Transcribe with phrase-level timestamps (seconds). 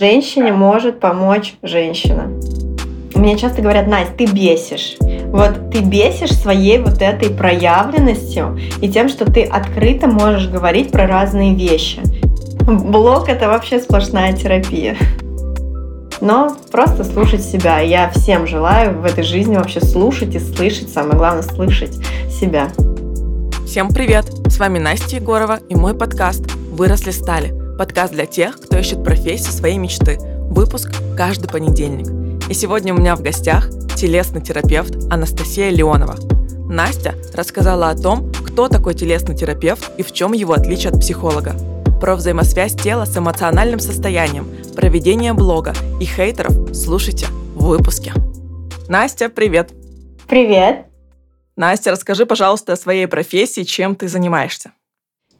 [0.00, 2.28] Женщине может помочь женщина.
[3.14, 4.96] Мне часто говорят, Настя, ты бесишь.
[5.26, 11.06] Вот ты бесишь своей вот этой проявленностью и тем, что ты открыто можешь говорить про
[11.06, 12.00] разные вещи.
[12.62, 14.96] Блог— это вообще сплошная терапия.
[16.22, 17.80] Но просто слушать себя.
[17.80, 20.88] Я всем желаю в этой жизни вообще слушать и слышать.
[20.88, 21.92] Самое главное— слышать
[22.30, 22.70] себя.
[23.66, 24.24] Всем привет!
[24.46, 27.59] С вами Настя Егорова и мой подкаст «Выросли стали».
[27.80, 30.18] Подкаст для тех, кто ищет профессию своей мечты.
[30.20, 32.08] Выпуск каждый понедельник.
[32.50, 36.16] И сегодня у меня в гостях телесный терапевт Анастасия Леонова.
[36.68, 41.54] Настя рассказала о том, кто такой телесный терапевт и в чем его отличие от психолога.
[42.02, 45.72] Про взаимосвязь тела с эмоциональным состоянием, проведение блога
[46.02, 48.12] и хейтеров слушайте в выпуске.
[48.88, 49.72] Настя, привет!
[50.28, 50.84] Привет!
[51.56, 54.72] Настя, расскажи, пожалуйста, о своей профессии, чем ты занимаешься.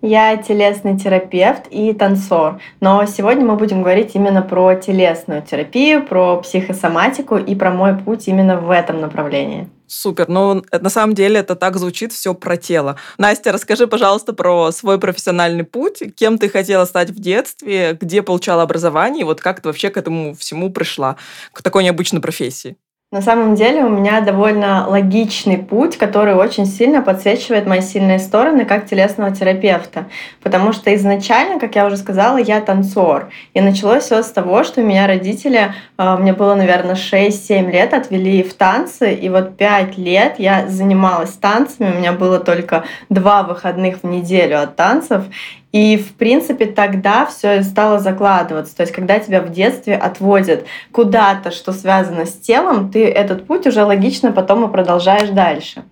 [0.03, 6.39] Я телесный терапевт и танцор, но сегодня мы будем говорить именно про телесную терапию, про
[6.39, 9.69] психосоматику и про мой путь именно в этом направлении.
[9.87, 10.29] Супер.
[10.29, 12.97] Ну, на самом деле это так звучит все про тело.
[13.19, 16.03] Настя, расскажи, пожалуйста, про свой профессиональный путь.
[16.17, 19.97] Кем ты хотела стать в детстве, где получала образование, и вот как ты вообще к
[19.99, 21.17] этому всему пришла,
[21.53, 22.77] к такой необычной профессии?
[23.13, 28.65] На самом деле у меня довольно логичный путь, который очень сильно подсвечивает мои сильные стороны
[28.65, 30.07] как телесного терапевта.
[30.45, 33.31] Потому что изначально, как я уже сказала, я танцор.
[33.53, 37.95] И началось все с того, что у меня родители, а, мне было, наверное, 6-7 лет,
[37.95, 39.13] отвели в танцы.
[39.13, 41.91] И вот 5 лет я занималась танцами.
[41.91, 45.25] У меня было только два выходных в неделю от танцев.
[45.73, 48.77] И, в принципе, тогда все стало закладываться.
[48.77, 53.67] То есть, когда тебя в детстве отводят куда-то, что связано с телом, ты этот путь
[53.67, 55.85] уже логично потом и продолжаешь дальше.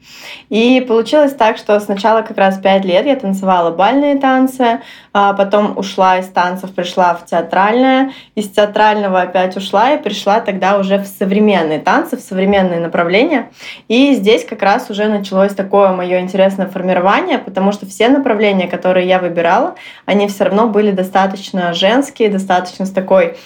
[0.49, 4.81] И получилось так, что сначала как раз пять лет я танцевала бальные танцы,
[5.13, 10.79] а потом ушла из танцев, пришла в театральное, из театрального опять ушла и пришла тогда
[10.79, 13.51] уже в современные танцы, в современные направления.
[13.87, 19.07] И здесь как раз уже началось такое мое интересное формирование, потому что все направления, которые
[19.07, 19.68] я выбирала,
[20.05, 23.37] они все равно были достаточно женские, достаточно с такой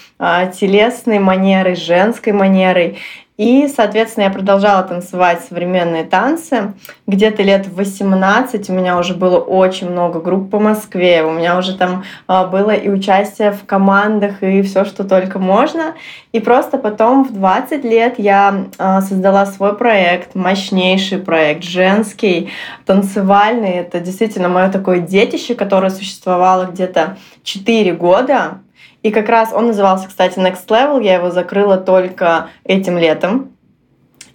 [0.52, 2.98] телесной манерой, женской манерой.
[3.38, 6.74] И, соответственно, я продолжала танцевать современные танцы.
[7.08, 11.24] Где-то лет в 18 у меня уже было очень много групп по Москве.
[11.24, 15.94] У меня уже там а, было и участие в командах, и все, что только можно.
[16.32, 22.50] И просто потом в 20 лет я а, создала свой проект, мощнейший проект, женский,
[22.86, 23.70] танцевальный.
[23.70, 28.60] Это действительно мое такое детище, которое существовало где-то 4 года.
[29.02, 31.02] И как раз он назывался, кстати, Next Level.
[31.02, 33.52] Я его закрыла только этим летом.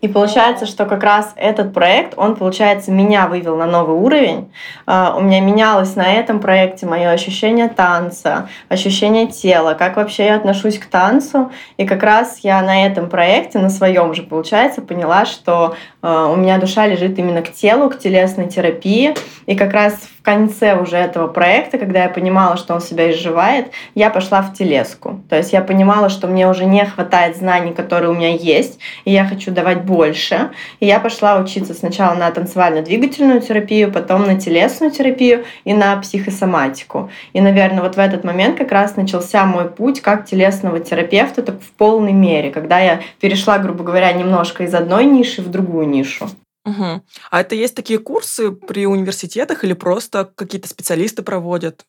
[0.02, 4.52] И получается, что как раз этот проект, он, получается, меня вывел на новый уровень.
[4.86, 10.36] А, у меня менялось на этом проекте мое ощущение танца, ощущение тела, как вообще я
[10.36, 11.52] отношусь к танцу.
[11.78, 16.36] И как раз я на этом проекте, на своем же, получается, поняла, что а, у
[16.36, 19.16] меня душа лежит именно к телу, к телесной терапии.
[19.48, 23.72] И как раз в конце уже этого проекта, когда я понимала, что он себя изживает,
[23.96, 25.22] я пошла в телеску.
[25.30, 29.12] То есть я понимала, что мне уже не хватает знаний, которые у меня есть, и
[29.14, 30.50] я хочу давать больше.
[30.82, 37.10] И я пошла учиться сначала на танцевально-двигательную терапию, потом на телесную терапию и на психосоматику.
[37.32, 41.62] И, наверное, вот в этот момент как раз начался мой путь как телесного терапевта так
[41.62, 46.28] в полной мере, когда я перешла, грубо говоря, немножко из одной ниши в другую нишу.
[46.68, 47.02] Угу.
[47.32, 51.86] А это есть такие курсы при университетах или просто какие-то специалисты проводят?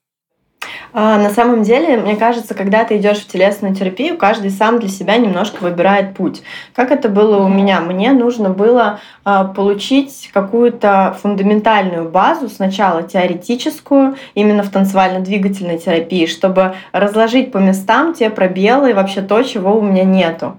[0.93, 4.89] А, на самом деле, мне кажется, когда ты идешь в телесную терапию, каждый сам для
[4.89, 6.43] себя немножко выбирает путь.
[6.75, 7.81] Как это было у меня?
[7.81, 16.75] Мне нужно было а, получить какую-то фундаментальную базу, сначала теоретическую, именно в танцевально-двигательной терапии, чтобы
[16.93, 20.57] разложить по местам те пробелы и вообще то, чего у меня нету.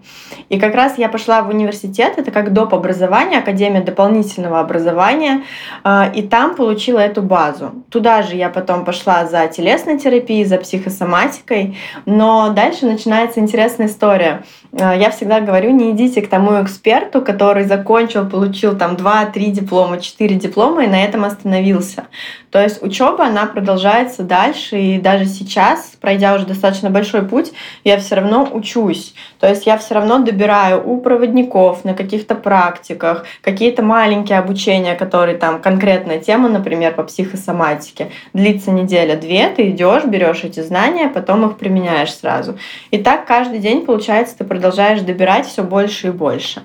[0.50, 2.74] И как раз я пошла в университет, это как доп.
[2.74, 5.44] образование, Академия дополнительного образования,
[5.84, 7.72] а, и там получила эту базу.
[7.90, 14.44] Туда же я потом пошла за телесной терапией, за психосоматикой, но дальше начинается интересная история.
[14.72, 20.00] А, я всегда говорю, не идите к тому эксперту, который закончил, получил там 2-3 диплома,
[20.00, 22.06] 4 диплома и на этом остановился.
[22.52, 27.52] То есть учеба, она продолжается дальше, и даже сейчас, пройдя уже достаточно большой путь,
[27.84, 29.14] я все равно учусь.
[29.40, 35.38] То есть я все равно добираю у проводников на каких-то практиках, какие-то маленькие обучения, которые
[35.38, 41.58] там конкретная тема, например, по психосоматике, длится неделя-две, ты идешь, берешь эти знания, потом их
[41.58, 42.58] применяешь сразу.
[42.92, 46.64] И так каждый день, получается, ты продолжаешь добирать все больше и больше.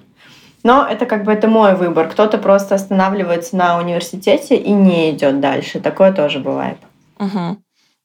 [0.62, 2.08] Но это как бы это мой выбор.
[2.08, 5.78] Кто-то просто останавливается на университете и не идет дальше.
[5.78, 6.78] Такое тоже бывает.
[7.18, 7.58] Угу.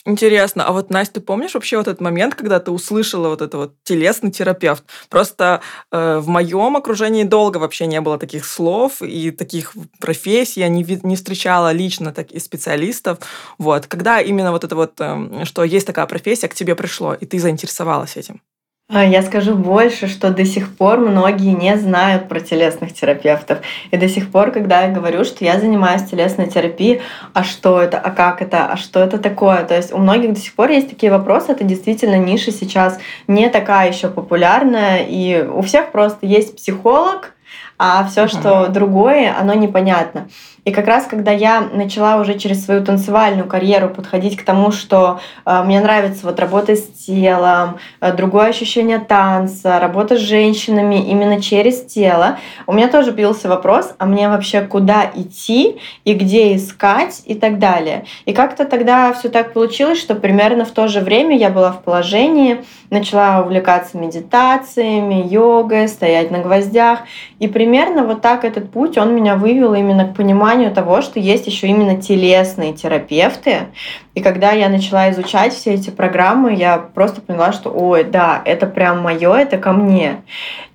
[0.06, 3.58] Интересно, а вот, Настя, ты помнишь вообще вот этот момент, когда ты услышала вот это
[3.58, 4.84] вот телесный терапевт?
[5.10, 5.62] Просто
[5.92, 10.86] э, в моем окружении долго вообще не было таких слов и таких профессий, я не,
[11.04, 13.20] не встречала лично таких специалистов.
[13.58, 13.88] Вот.
[13.88, 17.38] Когда именно вот это вот, э, что есть такая профессия, к тебе пришло, и ты
[17.38, 18.42] заинтересовалась этим?
[18.92, 23.60] А, я скажу больше, что до сих пор многие не знают про телесных терапевтов.
[23.92, 27.02] И до сих пор, когда я говорю, что я занимаюсь телесной терапией,
[27.34, 29.64] а что это, а как это, а что это такое?
[29.64, 31.52] То есть у многих до сих пор есть такие вопросы.
[31.52, 32.98] Это действительно ниша сейчас
[33.28, 35.06] не такая еще популярная.
[35.08, 37.36] И у всех просто есть психолог,
[37.80, 40.28] а все, что другое, оно непонятно.
[40.66, 45.20] И как раз, когда я начала уже через свою танцевальную карьеру подходить к тому, что
[45.46, 51.42] э, мне нравится вот работа с телом, э, другое ощущение танца, работа с женщинами именно
[51.42, 52.38] через тело,
[52.68, 57.58] у меня тоже появился вопрос, а мне вообще куда идти и где искать и так
[57.58, 58.06] далее.
[58.26, 61.82] И как-то тогда все так получилось, что примерно в то же время я была в
[61.82, 67.00] положении, начала увлекаться медитациями, йогой, стоять на гвоздях.
[67.40, 67.69] И примерно
[68.04, 72.02] вот так этот путь, он меня вывел именно к пониманию того, что есть еще именно
[72.02, 73.68] телесные терапевты.
[74.16, 78.68] И когда я начала изучать все эти программы, я просто поняла, что, ой, да, это
[78.68, 80.22] прям мое, это ко мне.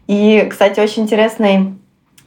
[0.06, 1.75] И, кстати, очень интересный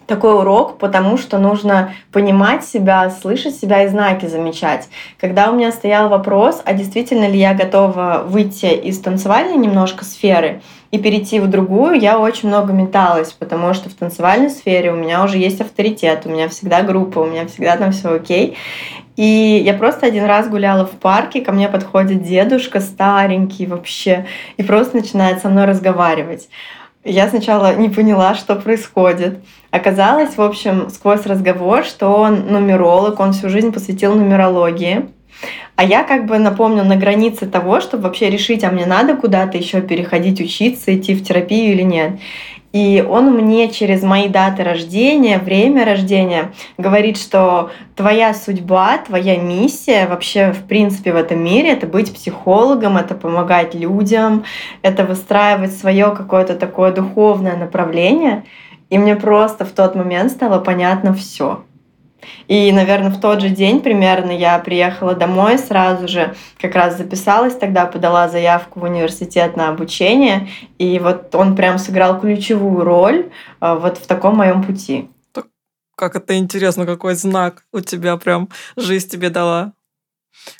[0.07, 4.87] такой урок, потому что нужно понимать себя, слышать себя и знаки замечать.
[5.19, 10.61] Когда у меня стоял вопрос, а действительно ли я готова выйти из танцевальной немножко сферы
[10.91, 15.23] и перейти в другую, я очень много металась, потому что в танцевальной сфере у меня
[15.23, 18.57] уже есть авторитет, у меня всегда группа, у меня всегда там все окей.
[19.17, 24.63] И я просто один раз гуляла в парке, ко мне подходит дедушка старенький вообще, и
[24.63, 26.49] просто начинает со мной разговаривать.
[27.03, 29.39] Я сначала не поняла, что происходит.
[29.71, 35.09] Оказалось, в общем, сквозь разговор, что он нумеролог, он всю жизнь посвятил нумерологии.
[35.75, 39.57] А я как бы напомню на границе того, чтобы вообще решить, а мне надо куда-то
[39.57, 42.13] еще переходить, учиться, идти в терапию или нет.
[42.73, 50.05] И он мне через мои даты рождения, время рождения говорит, что твоя судьба, твоя миссия
[50.05, 54.43] вообще в принципе в этом мире это быть психологом, это помогать людям,
[54.81, 58.43] это выстраивать свое какое-то такое духовное направление.
[58.89, 61.63] И мне просто в тот момент стало понятно все.
[62.47, 67.55] И, наверное, в тот же день примерно я приехала домой, сразу же как раз записалась
[67.55, 73.29] тогда, подала заявку в университет на обучение, и вот он прям сыграл ключевую роль
[73.59, 75.09] а, вот в таком моем пути.
[75.95, 79.73] Как это интересно, какой знак у тебя прям жизнь тебе дала.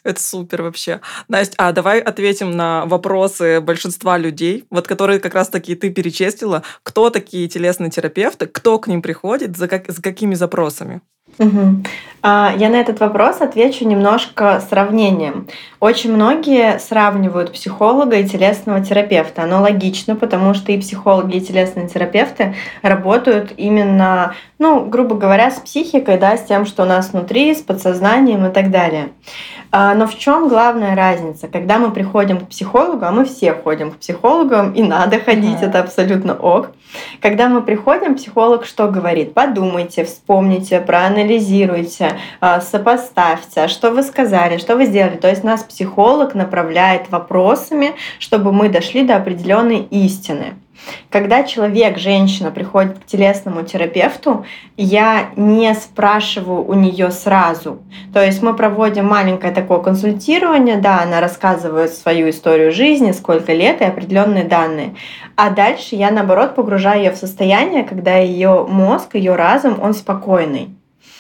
[0.04, 1.00] Это супер вообще.
[1.28, 6.64] Настя, а давай ответим на вопросы большинства людей, вот которые как раз-таки ты перечислила.
[6.82, 11.02] Кто такие телесные терапевты, кто к ним приходит, за как, с какими запросами?
[11.40, 11.84] Угу.
[12.24, 15.48] Я на этот вопрос отвечу немножко сравнением.
[15.80, 19.44] Очень многие сравнивают психолога и телесного терапевта.
[19.44, 25.60] Оно логично, потому что и психологи, и телесные терапевты работают именно, ну, грубо говоря, с
[25.60, 29.10] психикой, да, с тем, что у нас внутри, с подсознанием и так далее.
[29.72, 31.48] А, но в чем главная разница?
[31.48, 35.80] Когда мы приходим к психологу, а мы все ходим к психологам, и надо ходить, это
[35.80, 36.72] абсолютно ок.
[37.22, 39.34] Когда мы приходим, психолог что говорит?
[39.34, 45.18] Подумайте, вспомните, проанализируйте, а, сопоставьте, а что вы сказали, что вы сделали.
[45.18, 50.56] То есть нас психолог направляет вопросами, чтобы мы дошли до определенной истины.
[51.10, 54.46] Когда человек, женщина приходит к телесному терапевту,
[54.78, 57.80] я не спрашиваю у нее сразу.
[58.14, 63.82] То есть мы проводим маленькое такое консультирование, да, она рассказывает свою историю жизни, сколько лет
[63.82, 64.96] и определенные данные.
[65.36, 70.77] А дальше я, наоборот, погружаю ее в состояние, когда ее мозг, ее разум, он спокойный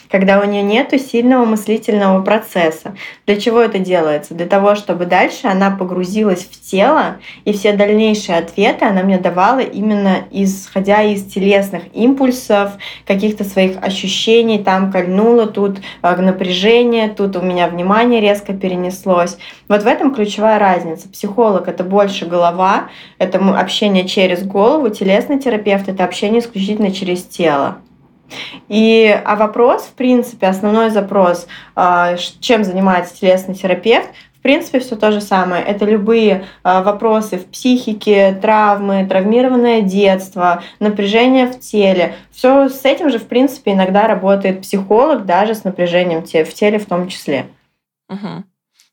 [0.09, 2.95] когда у нее нет сильного мыслительного процесса.
[3.25, 4.33] Для чего это делается?
[4.33, 9.59] Для того, чтобы дальше она погрузилась в тело, и все дальнейшие ответы она мне давала
[9.59, 12.71] именно исходя из телесных импульсов,
[13.05, 19.37] каких-то своих ощущений, там кольнуло, тут э, напряжение, тут у меня внимание резко перенеслось.
[19.67, 21.09] Вот в этом ключевая разница.
[21.09, 27.77] Психолог— это больше голова, это общение через голову, телесный терапевт— это общение исключительно через тело.
[28.67, 34.95] И, а вопрос, в принципе, основной запрос, а, чем занимается телесный терапевт, в принципе, все
[34.95, 35.63] то же самое.
[35.63, 42.15] Это любые а, вопросы в психике, травмы, травмированное детство, напряжение в теле.
[42.31, 46.85] Все с этим же, в принципе, иногда работает психолог, даже с напряжением в теле в
[46.85, 47.47] том числе.
[48.09, 48.43] Угу.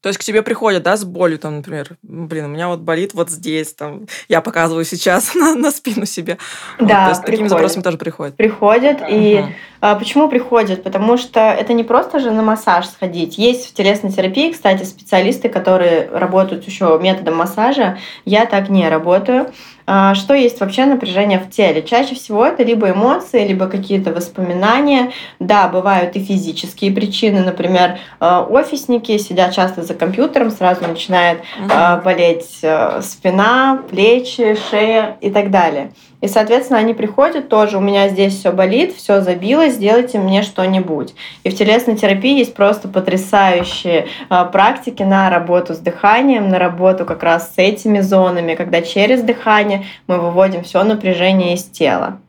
[0.04, 3.14] То есть к тебе приходят, да, с болью, там, например, блин, у меня вот болит
[3.14, 6.36] вот здесь, там, я показываю сейчас на, на спину себе.
[6.78, 7.24] Да, вот, то есть приходят.
[7.24, 8.36] такими запросами тоже приходят.
[8.36, 9.06] Приходят, uh-huh.
[9.08, 9.44] и
[9.80, 10.82] а, почему приходят?
[10.82, 13.38] Потому что это не просто же на массаж сходить.
[13.38, 17.96] Есть в телесной терапии, кстати, специалисты, которые работают еще методом массажа.
[18.26, 19.52] Я так не работаю.
[19.86, 21.82] А, что есть вообще напряжение в теле?
[21.82, 25.12] Чаще всего это либо эмоции, либо какие-то воспоминания.
[25.38, 27.40] Да, бывают и физические причины.
[27.40, 32.02] Например, а, офисники сидят часто за компьютером, сразу начинает угу.
[32.04, 32.60] болеть
[33.02, 35.92] спина, плечи, шея и так далее.
[36.24, 41.14] И, соответственно, они приходят тоже, у меня здесь все болит, все забилось, сделайте мне что-нибудь.
[41.42, 47.04] И в телесной терапии есть просто потрясающие э, практики на работу с дыханием, на работу
[47.04, 52.20] как раз с этими зонами, когда через дыхание мы выводим все напряжение из тела.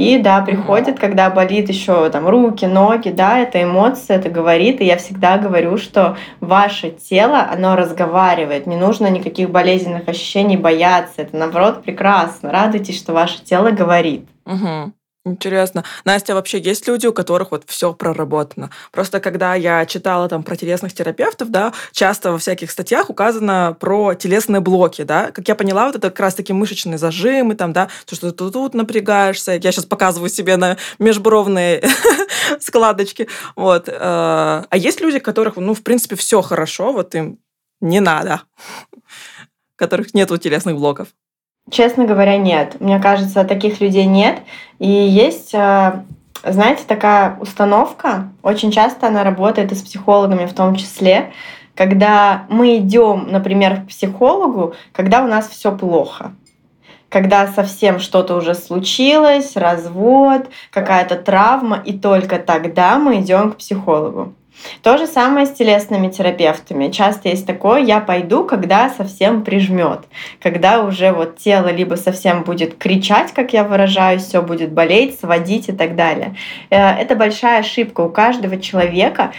[0.00, 4.80] И да, приходит, когда болит еще там руки, ноги, да, это эмоции, это говорит.
[4.80, 8.66] И я всегда говорю, что ваше тело, оно разговаривает.
[8.66, 11.20] Не нужно никаких болезненных ощущений бояться.
[11.20, 12.50] Это наоборот прекрасно.
[12.50, 14.26] Радуйтесь, что ваше тело говорит.
[14.46, 14.94] Угу.
[15.30, 15.84] Интересно.
[16.04, 18.70] Настя, вообще есть люди, у которых вот все проработано?
[18.90, 24.14] Просто когда я читала там про телесных терапевтов, да, часто во всяких статьях указано про
[24.14, 25.30] телесные блоки, да.
[25.30, 28.74] Как я поняла, вот это как раз-таки мышечные зажимы, там, да, то, что ты тут
[28.74, 29.52] напрягаешься.
[29.52, 31.84] Я сейчас показываю себе на межбровные
[32.60, 33.28] складочки.
[33.54, 33.88] Вот.
[33.88, 33.92] Э,
[34.68, 37.38] а есть люди, которых, ну, в принципе, все хорошо, вот им
[37.80, 38.42] не надо,
[39.76, 41.08] которых нету телесных блоков.
[41.70, 42.80] Честно говоря, нет.
[42.80, 44.40] Мне кажется, таких людей нет.
[44.78, 46.02] И есть, э,
[46.44, 51.32] знаете, такая установка, очень часто она работает и с психологами в том числе,
[51.74, 56.32] когда мы идем, например, к психологу, когда у нас все плохо
[57.10, 64.32] когда совсем что-то уже случилось, развод, какая-то травма, и только тогда мы идем к психологу.
[64.82, 66.90] То же самое с телесными терапевтами.
[66.90, 70.00] Часто есть такое, я пойду, когда совсем прижмет,
[70.40, 75.68] когда уже вот тело либо совсем будет кричать, как я выражаюсь, все будет болеть, сводить
[75.68, 76.36] и так далее.
[76.70, 78.00] Э, это большая ошибка.
[78.00, 79.32] У каждого человека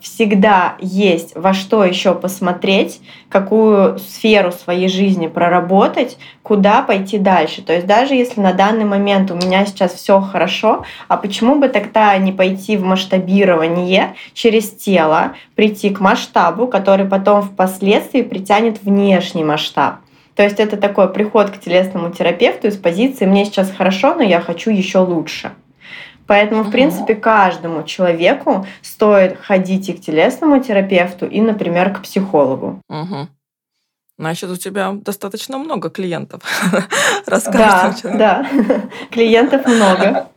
[0.00, 7.62] всегда есть во что еще посмотреть, какую сферу своей жизни проработать, куда пойти дальше.
[7.62, 11.68] То есть даже если на данный момент у меня сейчас все хорошо, а почему бы
[11.68, 19.44] тогда не пойти в масштабирование через тело, прийти к масштабу, который потом впоследствии притянет внешний
[19.44, 19.96] масштаб.
[20.36, 24.40] То есть это такой приход к телесному терапевту из позиции «мне сейчас хорошо, но я
[24.40, 25.52] хочу еще лучше».
[26.30, 32.80] Поэтому, в принципе, каждому человеку стоит ходить и к телесному терапевту, и, например, к психологу.
[32.88, 33.26] Угу.
[34.16, 36.42] Значит, у тебя достаточно много клиентов.
[37.26, 38.46] Да, да,
[39.10, 40.29] клиентов много.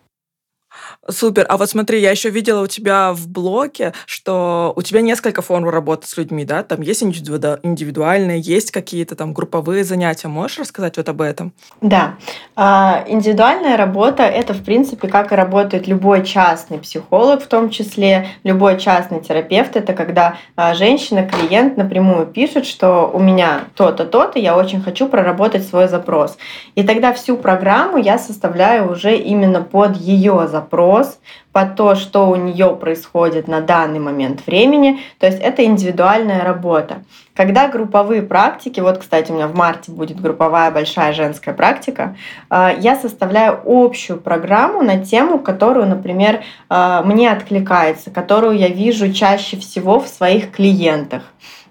[1.09, 1.45] Супер.
[1.49, 5.67] А вот смотри, я еще видела у тебя в блоке, что у тебя несколько форм
[5.67, 6.63] работы с людьми, да?
[6.63, 10.29] Там есть индивидуальные, есть какие-то там групповые занятия.
[10.29, 11.51] Можешь рассказать вот об этом?
[11.81, 12.15] Да.
[12.55, 18.29] А, индивидуальная работа— это, в принципе, как и работает любой частный психолог, в том числе
[18.43, 19.75] любой частный терапевт.
[19.75, 25.09] Это когда а, женщина, клиент напрямую пишет, что у меня то-то, то-то, я очень хочу
[25.09, 26.37] проработать свой запрос.
[26.75, 31.19] И тогда всю программу я составляю уже именно под ее запрос, запрос
[31.51, 34.99] под то, что у нее происходит на данный момент времени.
[35.19, 37.03] То есть это индивидуальная работа.
[37.35, 42.15] Когда групповые практики, вот, кстати, у меня в марте будет групповая большая женская практика,
[42.49, 49.11] э, я составляю общую программу на тему, которую, например, э, мне откликается, которую я вижу
[49.13, 51.23] чаще всего в своих клиентах.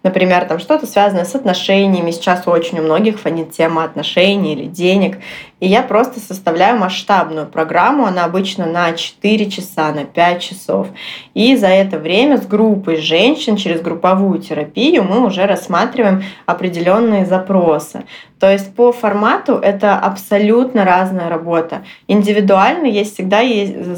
[0.02, 2.10] Например, там что-то связанное с отношениями.
[2.10, 5.18] Сейчас очень у многих фонит тема отношений или денег.
[5.60, 8.06] И я просто составляю масштабную программу.
[8.06, 10.88] Она обычно на 4 часа, на 5 часов.
[11.34, 18.04] И за это время с группой женщин через групповую терапию мы уже рассматриваем определенные запросы.
[18.40, 21.84] То есть по формату это абсолютно разная работа.
[22.08, 23.96] Индивидуально есть всегда есть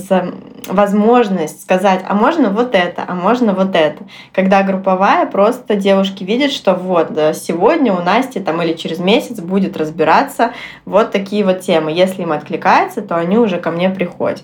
[0.66, 4.04] возможность сказать, а можно вот это, а можно вот это.
[4.32, 9.76] Когда групповая, просто девушки видят, что вот сегодня у Насти там или через месяц будет
[9.76, 10.52] разбираться
[10.84, 11.92] вот такие вот темы.
[11.92, 14.42] Если им откликается, то они уже ко мне приходят.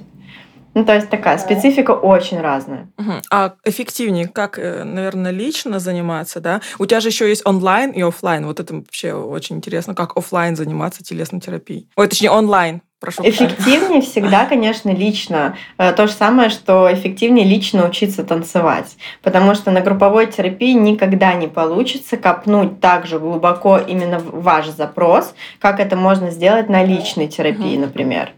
[0.74, 2.88] Ну, то есть такая специфика очень разная.
[2.96, 3.12] Угу.
[3.30, 6.60] А эффективнее, как, э, наверное, лично заниматься, да?
[6.78, 8.46] У тебя же еще есть онлайн и офлайн.
[8.46, 11.88] Вот это вообще очень интересно, как офлайн заниматься телесной терапией.
[11.96, 12.82] Ой, точнее, онлайн.
[13.00, 15.56] Прошу эффективнее всегда, конечно, лично.
[15.78, 18.98] Э, то же самое, что эффективнее лично учиться танцевать.
[19.22, 25.34] Потому что на групповой терапии никогда не получится копнуть так же глубоко именно ваш запрос,
[25.60, 28.32] как это можно сделать на личной терапии, например.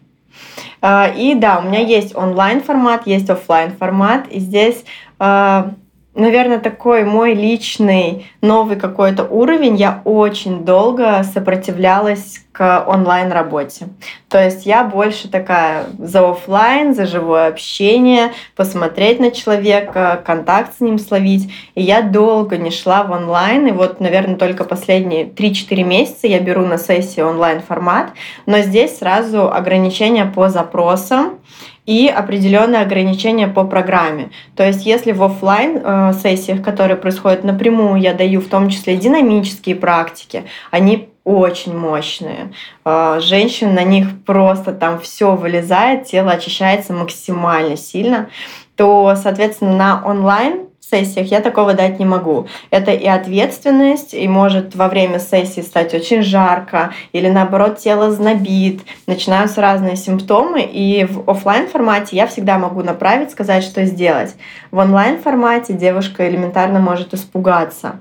[0.80, 4.84] А, и да, у меня есть онлайн формат, есть офлайн формат, и здесь
[5.18, 5.72] а,
[6.14, 9.76] наверное, такой мой личный новый какой-то уровень.
[9.76, 13.88] Я очень долго сопротивлялась к онлайн-работе.
[14.28, 20.80] То есть я больше такая за офлайн, за живое общение, посмотреть на человека, контакт с
[20.80, 21.50] ним словить.
[21.74, 23.68] И я долго не шла в онлайн.
[23.68, 28.10] И вот, наверное, только последние 3-4 месяца я беру на сессии онлайн-формат.
[28.44, 31.38] Но здесь сразу ограничения по запросам
[31.86, 34.30] и определенные ограничения по программе.
[34.56, 38.96] То есть если в офлайн э, сессиях, которые происходят напрямую, я даю в том числе
[38.96, 42.52] динамические практики, они очень мощные.
[42.84, 48.30] Э, женщин на них просто там все вылезает, тело очищается максимально сильно,
[48.76, 52.46] то, соответственно, на онлайн сессиях я такого дать не могу.
[52.70, 58.82] Это и ответственность, и может во время сессии стать очень жарко, или наоборот тело знобит,
[59.06, 64.34] начинаются разные симптомы, и в офлайн формате я всегда могу направить, сказать, что сделать.
[64.70, 67.96] В онлайн формате девушка элементарно может испугаться.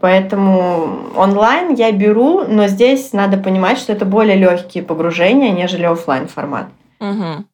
[0.00, 6.26] Поэтому онлайн я беру, но здесь надо понимать, что это более легкие погружения, нежели офлайн
[6.26, 6.66] формат.
[6.98, 7.44] Угу.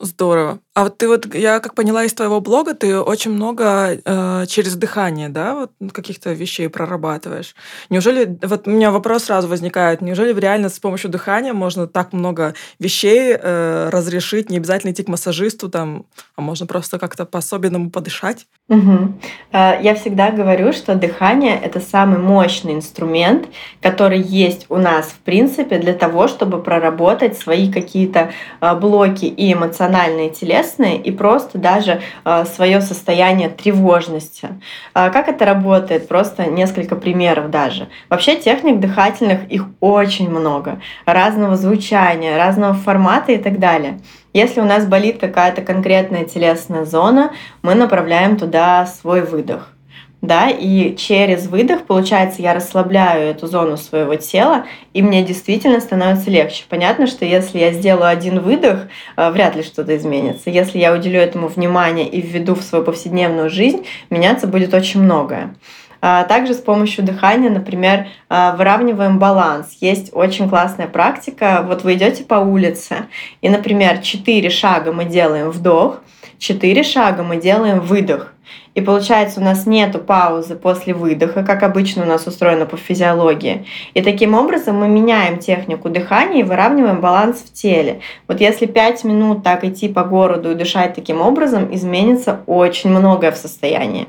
[0.00, 0.60] Здорово.
[0.72, 4.74] А вот ты вот, я как поняла из твоего блога, ты очень много э, через
[4.76, 7.54] дыхание, да, вот каких-то вещей прорабатываешь.
[7.90, 12.54] Неужели, вот у меня вопрос сразу возникает, неужели реально с помощью дыхания можно так много
[12.78, 18.46] вещей э, разрешить, не обязательно идти к массажисту, там, а можно просто как-то по-особенному подышать?
[18.68, 19.20] Угу.
[19.52, 23.48] Я всегда говорю, что дыхание— это самый мощный инструмент,
[23.82, 28.30] который есть у нас, в принципе, для того, чтобы проработать свои какие-то
[28.60, 34.48] э, блоки и эмоциональные, телесные, телесные и просто даже э, свое состояние тревожности.
[34.94, 36.08] Э, как это работает?
[36.08, 37.88] Просто несколько примеров даже.
[38.08, 40.80] Вообще техник дыхательных их очень много.
[41.06, 44.00] Разного звучания, разного формата и так далее.
[44.32, 47.32] Если у нас болит какая-то конкретная телесная зона,
[47.62, 49.72] мы направляем туда свой выдох
[50.22, 56.30] да, и через выдох, получается, я расслабляю эту зону своего тела, и мне действительно становится
[56.30, 56.64] легче.
[56.68, 60.50] Понятно, что если я сделаю один выдох, э, вряд ли что-то изменится.
[60.50, 65.54] Если я уделю этому внимание и введу в свою повседневную жизнь, меняться будет очень многое.
[66.02, 69.76] А также с помощью дыхания, например, э, выравниваем баланс.
[69.80, 71.64] Есть очень классная практика.
[71.66, 73.06] Вот вы идете по улице,
[73.40, 76.00] и, например, 4 шага мы делаем вдох,
[76.40, 78.32] 4 шага мы делаем выдох.
[78.74, 83.66] И получается, у нас нету паузы после выдоха, как обычно у нас устроено по физиологии.
[83.94, 88.00] И таким образом мы меняем технику дыхания и выравниваем баланс в теле.
[88.26, 93.32] Вот если 5 минут так идти по городу и дышать таким образом, изменится очень многое
[93.32, 94.08] в состоянии.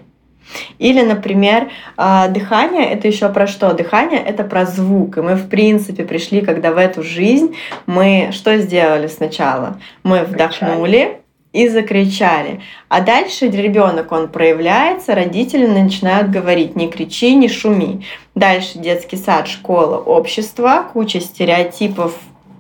[0.80, 3.74] Или, например, а, дыхание— это еще про что?
[3.74, 5.18] Дыхание— это про звук.
[5.18, 9.78] И мы, в принципе, пришли, когда в эту жизнь мы что сделали сначала?
[10.04, 11.21] Мы вдохнули,
[11.54, 12.62] и закричали.
[12.88, 18.06] А дальше ребенок, он проявляется, родители начинают говорить, не кричи, не шуми.
[18.36, 22.14] Дальше детский сад, школа, общество, куча стереотипов,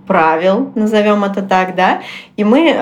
[0.08, 2.01] правил, назовем это так, да,
[2.36, 2.75] и мы э,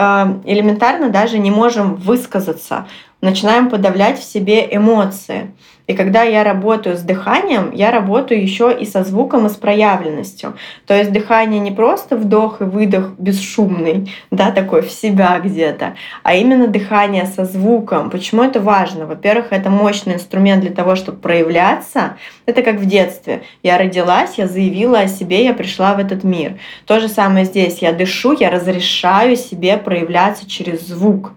[0.46, 2.88] элементарно даже не можем высказаться,
[3.22, 5.52] начинаем подавлять в себе эмоции.
[5.90, 10.54] И когда я работаю с дыханием, я работаю еще и со звуком и с проявленностью.
[10.86, 16.36] То есть дыхание не просто вдох и выдох бесшумный, да, такой в себя где-то, а
[16.36, 18.12] именно дыхание со звуком.
[18.12, 19.08] Почему это важно?
[19.08, 22.18] Во-первых, это мощный инструмент для того, чтобы проявляться.
[22.46, 23.42] Это как в детстве.
[23.64, 26.60] Я родилась, я заявила о себе, я пришла в этот мир.
[26.86, 27.80] То же самое здесь.
[27.80, 31.34] Я дышу, я разрешаю себе проявляться через звук.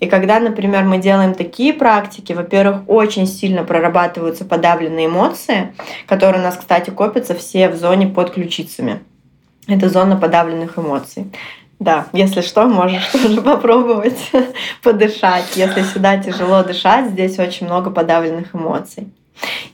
[0.00, 5.74] И когда, например, мы делаем такие практики, во-первых, очень сильно прорабатываются подавленные эмоции,
[6.06, 9.00] которые у нас, кстати, копятся все в зоне под ключицами.
[9.66, 11.32] Это зона подавленных эмоций.
[11.78, 14.30] Да, если что, можешь тоже попробовать
[14.82, 15.56] подышать.
[15.56, 19.08] Если сюда тяжело дышать, здесь очень много подавленных эмоций.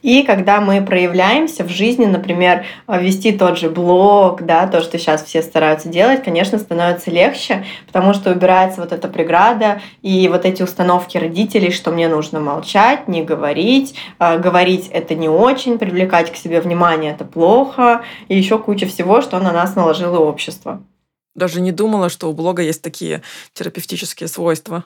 [0.02, 5.22] И когда мы проявляемся в жизни, например, вести тот же блог, да, то, что сейчас
[5.24, 10.62] все стараются делать, конечно, становится легче, потому что убирается вот эта преграда и вот эти
[10.62, 16.36] установки родителей, что мне нужно молчать, не говорить, а, говорить это не очень, привлекать к
[16.36, 20.82] себе внимание это плохо, и еще куча всего, что на нас наложило общество.
[21.34, 23.22] Даже не думала, что у блога есть такие
[23.54, 24.84] терапевтические свойства.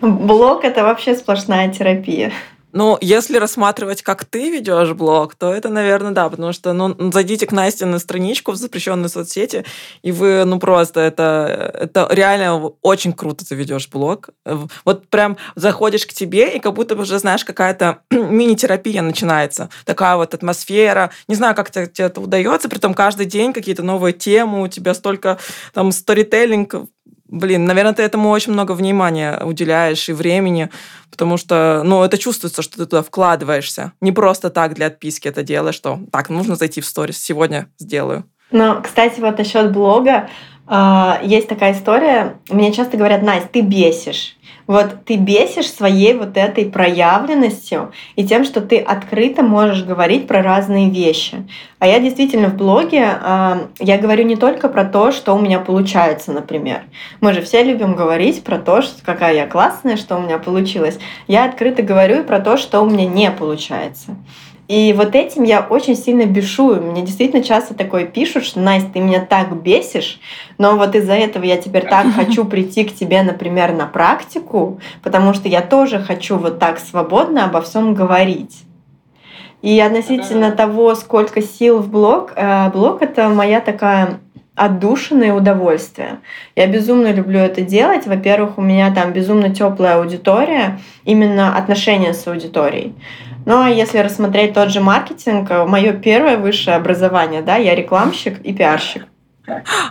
[0.00, 2.32] Блог— это вообще сплошная терапия.
[2.72, 7.46] Ну, если рассматривать, как ты ведешь блог, то это, наверное, да, потому что, ну, зайдите
[7.46, 9.64] к Насте на страничку в запрещенной соцсети,
[10.02, 14.30] и вы, ну, просто это, это реально очень круто ты ведешь блог.
[14.84, 19.68] Вот прям заходишь к тебе, и как будто бы уже, знаешь, какая-то мини-терапия начинается.
[19.84, 21.10] Такая вот атмосфера.
[21.28, 24.94] Не знаю, как тебе это удается, при том каждый день какие-то новые темы, у тебя
[24.94, 25.38] столько
[25.74, 26.74] там сторителлинг
[27.32, 30.68] Блин, наверное, ты этому очень много внимания уделяешь и времени,
[31.10, 33.92] потому что, ну, это чувствуется, что ты туда вкладываешься.
[34.02, 38.24] Не просто так для отписки это делаешь, что так, нужно зайти в сторис, сегодня сделаю.
[38.50, 40.28] Ну, кстати, вот насчет блога,
[41.22, 42.36] есть такая история.
[42.48, 44.36] Мне часто говорят, Настя, ты бесишь.
[44.66, 50.42] Вот ты бесишь своей вот этой проявленностью и тем, что ты открыто можешь говорить про
[50.42, 51.46] разные вещи.
[51.78, 55.58] А я действительно в блоге, а, я говорю не только про то, что у меня
[55.58, 56.82] получается, например.
[57.20, 60.98] Мы же все любим говорить про то, что какая я классная, что у меня получилось.
[61.26, 64.16] Я открыто говорю и про то, что у меня не получается.
[64.68, 66.82] И вот этим я очень сильно бешую.
[66.82, 70.20] Мне действительно часто такое пишут, что Настя, ты меня так бесишь,
[70.56, 75.34] но вот из-за этого я теперь так хочу прийти к тебе, например, на практику, потому
[75.34, 78.62] что я тоже хочу вот так свободно обо всем говорить.
[79.62, 84.18] И относительно того, сколько сил в блог, э, блог это моя такая
[84.54, 86.18] отдушина удовольствие.
[86.56, 88.06] Я безумно люблю это делать.
[88.06, 92.94] Во-первых, у меня там безумно теплая аудитория, именно отношения с аудиторией.
[93.44, 98.40] Ну а если рассмотреть тот же маркетинг, э, мое первое высшее образование, да, я рекламщик
[98.40, 99.06] и пиарщик.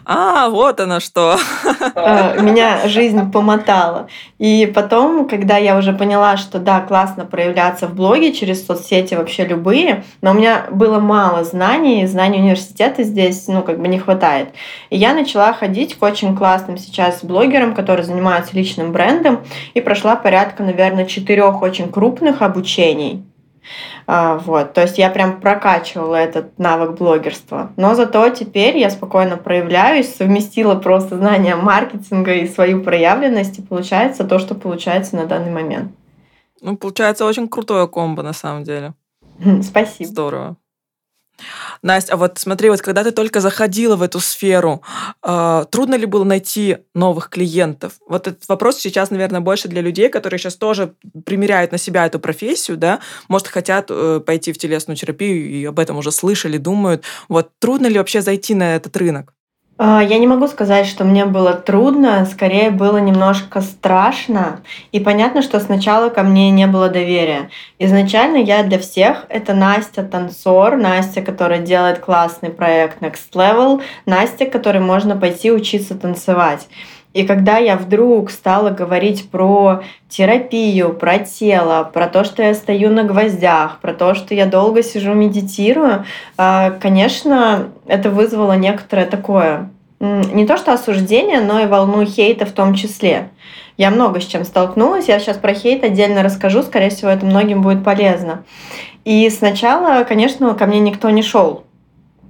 [0.05, 1.37] А, вот оно что.
[1.93, 4.07] Э, меня жизнь помотала.
[4.39, 9.45] И потом, когда я уже поняла, что да, классно проявляться в блоге через соцсети вообще
[9.45, 14.49] любые, но у меня было мало знаний, знаний университета здесь, ну, как бы не хватает.
[14.89, 19.41] И я начала ходить к очень классным сейчас блогерам, которые занимаются личным брендом,
[19.73, 23.25] и прошла порядка, наверное, четырех очень крупных обучений
[24.08, 27.71] вот, то есть я прям прокачивала этот навык блогерства.
[27.78, 34.24] Но зато теперь я спокойно проявляюсь, совместила просто знания маркетинга и свою проявленность, и получается
[34.24, 35.91] то, что получается на данный момент.
[36.62, 38.93] Ну, получается очень крутое комбо на самом деле.
[39.63, 40.10] Спасибо.
[40.10, 40.58] Здорово.
[41.82, 44.82] Настя, а вот смотри, вот когда ты только заходила в эту сферу,
[45.23, 47.93] э, трудно ли было найти новых клиентов?
[48.08, 50.93] Вот этот вопрос сейчас, наверное, больше для людей, которые сейчас тоже
[51.25, 55.80] примеряют на себя эту профессию, да, может, хотят э, пойти в телесную терапию и об
[55.80, 57.04] этом уже слышали, думают.
[57.30, 59.34] Вот трудно ли вообще зайти на этот рынок?
[59.84, 64.62] А, я не могу сказать, что мне было трудно, скорее было немножко страшно.
[64.91, 67.50] И понятно, что сначала ко мне не было доверия.
[67.80, 74.46] Изначально я для всех это Настя танцор, Настя, которая делает классный проект Next Level, Настя,
[74.46, 76.67] которой можно пойти учиться танцевать.
[77.13, 82.89] И когда я вдруг стала говорить про терапию, про тело, про то, что я стою
[82.89, 86.06] на гвоздях, про то, что я долго сижу, медитирую,
[86.38, 89.69] а, конечно, это вызвало некоторое такое,
[90.00, 93.30] не то что осуждение, но и волну хейта в том числе.
[93.78, 97.62] Я много с чем столкнулась, я сейчас про хейт отдельно расскажу, скорее всего, это многим
[97.62, 98.43] будет полезно.
[99.04, 101.63] И сначала, конечно, ко мне никто не шел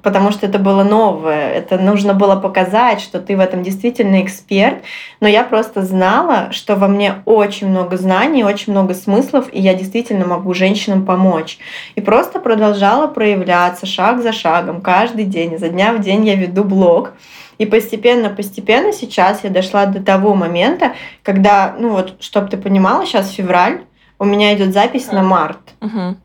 [0.02, 4.84] потому что это было новое, это нужно было показать, что ты в этом действительно эксперт,
[5.20, 9.74] но я просто знала, что во мне очень много знаний, очень много смыслов, и я
[9.74, 11.58] действительно могу женщинам помочь.
[11.96, 16.64] И просто продолжала проявляться шаг за шагом, каждый день, изо дня в день я веду
[16.64, 17.14] блог,
[17.58, 23.30] и постепенно-постепенно сейчас я дошла до того момента, когда, ну вот, чтобы ты понимала, сейчас
[23.30, 23.82] февраль,
[24.18, 25.60] у меня идет запись на март.
[25.80, 26.16] Uh-huh.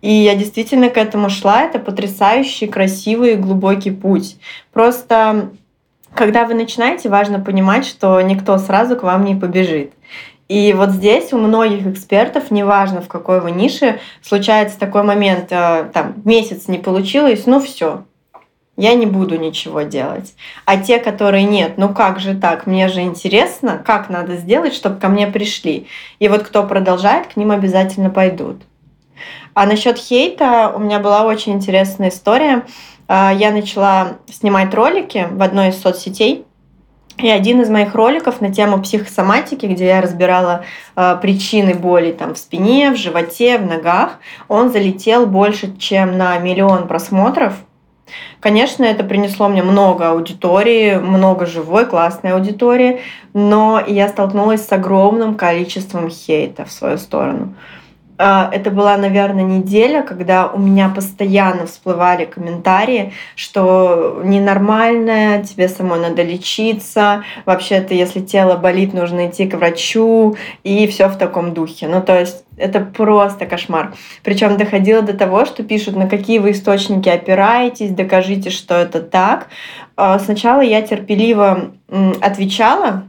[0.00, 1.62] И я действительно к этому шла.
[1.62, 4.36] Это потрясающий, красивый, глубокий путь.
[4.72, 5.50] Просто
[6.14, 9.92] когда вы начинаете, важно понимать, что никто сразу к вам не побежит.
[10.48, 15.90] И вот здесь у многих экспертов, неважно в какой вы нише, случается такой момент, э,
[15.92, 18.04] там, месяц не получилось, ну все,
[18.78, 20.34] я не буду ничего делать.
[20.64, 24.98] А те, которые нет, ну как же так, мне же интересно, как надо сделать, чтобы
[24.98, 25.86] ко мне пришли.
[26.18, 28.62] И вот кто продолжает, к ним обязательно пойдут.
[29.54, 32.64] А насчет хейта у меня была очень интересная история.
[33.08, 36.44] А, я начала снимать ролики в одной из соцсетей.
[37.18, 42.34] И один из моих роликов на тему психосоматики, где я разбирала э, причины боли там,
[42.34, 47.54] в спине, в животе, в ногах, он залетел больше, чем на миллион просмотров.
[48.40, 53.00] Конечно, это принесло мне много аудитории, много живой, классной аудитории,
[53.34, 57.54] но я столкнулась с огромным количеством хейта в свою сторону.
[57.56, 57.87] А,
[58.18, 66.22] это была, наверное, неделя, когда у меня постоянно всплывали комментарии, что ненормальное, тебе самой надо
[66.22, 71.86] лечиться, вообще-то, если тело болит, нужно идти к врачу, и все в таком духе.
[71.86, 73.94] Ну, то есть это просто кошмар.
[74.22, 79.48] Причем доходило до того, что пишут, на какие вы источники опираетесь, докажите, что это так.
[79.96, 81.70] А, сначала я терпеливо
[82.20, 83.04] отвечала,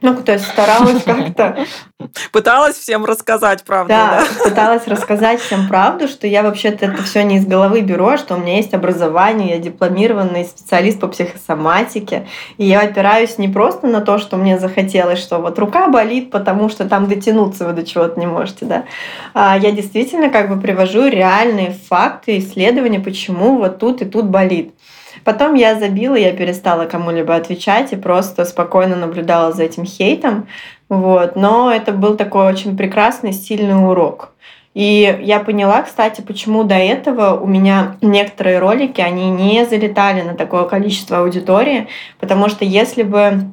[0.00, 1.66] ну, то есть старалась как-то
[2.32, 4.22] Пыталась всем рассказать правду, да?
[4.22, 8.18] Да, пыталась рассказать всем правду, что я вообще-то это все не из головы беру, а
[8.18, 13.88] что у меня есть образование, я дипломированный специалист по психосоматике, и я опираюсь не просто
[13.88, 17.84] на то, что мне захотелось, что вот рука болит, потому что там дотянуться вы до
[17.84, 18.84] чего-то не можете, да.
[19.34, 24.72] А я действительно как бы привожу реальные факты, исследования, почему вот тут и тут болит.
[25.24, 30.48] Потом я забила, я перестала кому-либо отвечать и просто спокойно наблюдала за этим хейтом.
[30.88, 31.36] Вот.
[31.36, 34.32] Но это был такой очень прекрасный, сильный урок.
[34.74, 40.34] И я поняла, кстати, почему до этого у меня некоторые ролики, они не залетали на
[40.34, 41.88] такое количество аудитории,
[42.20, 43.50] потому что если бы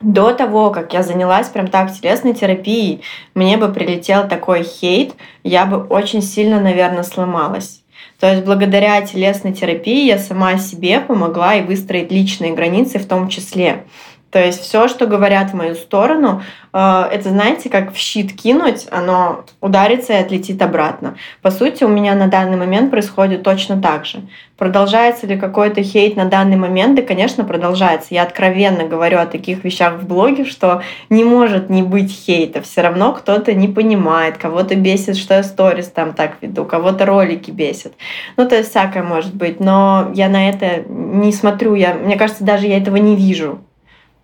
[0.00, 3.02] до того, как я занялась прям так телесной терапией,
[3.34, 7.82] мне бы прилетел такой хейт, я бы очень сильно, наверное, сломалась.
[8.20, 13.28] То есть благодаря телесной терапии я сама себе помогла и выстроить личные границы в том
[13.28, 13.84] числе.
[14.30, 18.86] То есть все, что говорят в мою сторону, э, это, знаете, как в щит кинуть,
[18.90, 21.16] оно ударится и отлетит обратно.
[21.40, 24.22] По сути, у меня на данный момент происходит точно так же.
[24.58, 26.96] Продолжается ли какой-то хейт на данный момент?
[26.96, 28.08] Да, конечно, продолжается.
[28.10, 32.60] Я откровенно говорю о таких вещах в блоге, что не может не быть хейта.
[32.60, 37.50] Все равно кто-то не понимает, кого-то бесит, что я сторис там так веду, кого-то ролики
[37.50, 37.94] бесит.
[38.36, 39.60] Ну, то есть всякое может быть.
[39.60, 41.74] Но я на это не смотрю.
[41.74, 43.60] Я, мне кажется, даже я этого не вижу.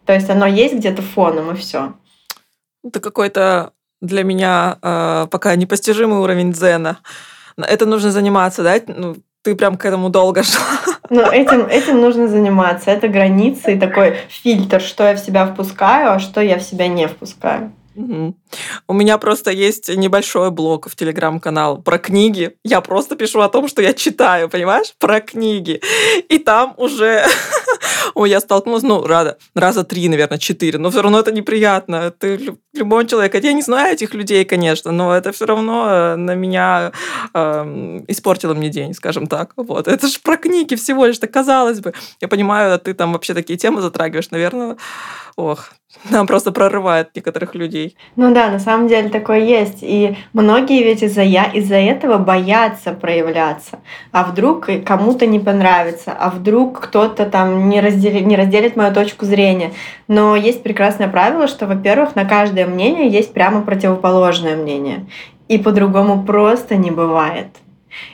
[0.06, 1.94] То есть оно есть где-то фоном, и все.
[2.84, 6.98] Это какой-то для меня э, пока непостижимый уровень дзена.
[7.56, 8.80] Это нужно заниматься, да?
[8.86, 10.60] Ну, ты прям к этому долго шла.
[11.10, 12.90] Ну, этим, этим нужно заниматься.
[12.90, 16.88] Это границы и такой фильтр, что я в себя впускаю, а что я в себя
[16.88, 17.72] не впускаю.
[17.94, 22.56] У меня просто есть небольшой блог в телеграм-канал про книги.
[22.64, 25.80] Я просто пишу о том, что я читаю, понимаешь, про книги.
[26.28, 27.24] И там уже
[28.14, 32.10] Ой, я столкнулась, ну, раза, раза три, наверное, четыре, но все равно это неприятно.
[32.10, 36.34] Ты любой человек, я не знаю этих людей, конечно, но это все равно э, на
[36.34, 36.92] меня
[37.32, 39.52] э, испортило мне день, скажем так.
[39.56, 39.88] Вот.
[39.88, 41.92] Это же про книги всего лишь, так казалось бы.
[42.20, 44.76] Я понимаю, ты там вообще такие темы затрагиваешь, наверное,
[45.36, 45.70] ох,
[46.10, 47.96] нам просто прорывает некоторых людей.
[48.16, 49.78] Ну да, на самом деле такое есть.
[49.80, 53.78] И многие ведь из-за я из-за этого боятся проявляться.
[54.12, 59.24] А вдруг кому-то не понравится, а вдруг кто-то там не разделит, не разделит мою точку
[59.24, 59.72] зрения.
[60.08, 65.06] Но есть прекрасное правило, что, во-первых, на каждое мнение есть прямо противоположное мнение.
[65.48, 67.48] И по-другому просто не бывает.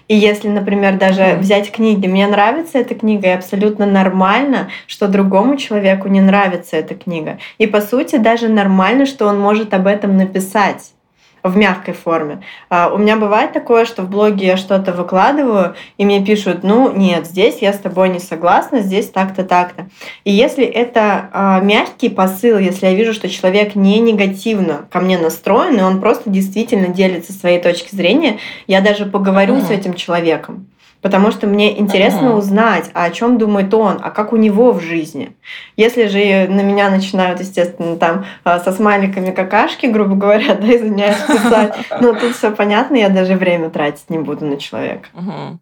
[0.08, 5.56] И если, например, даже взять книги, мне нравится эта книга, и абсолютно нормально, что другому
[5.56, 7.38] человеку не нравится эта книга.
[7.58, 10.92] И по сути даже нормально, что он может об этом написать
[11.42, 12.42] в мягкой форме.
[12.68, 16.92] А, у меня бывает такое, что в блоге я что-то выкладываю, и мне пишут, ну
[16.92, 19.88] нет, здесь я с тобой не согласна, здесь так-то, так-то.
[20.24, 25.18] И если это а, мягкий посыл, если я вижу, что человек не негативно ко мне
[25.18, 29.66] настроен, и он просто действительно делится своей точки зрения, я даже поговорю mm-hmm.
[29.66, 30.66] с этим человеком.
[31.02, 32.38] Потому что мне интересно uh-huh.
[32.38, 35.34] узнать, а о чем думает он, а как у него в жизни.
[35.76, 41.16] Если же на меня начинают, естественно, там а, со смайликами какашки, грубо говоря, да, извиняюсь,
[41.26, 45.08] писать, ну тут все понятно, я даже время тратить не буду на человека.
[45.14, 45.58] Uh-huh.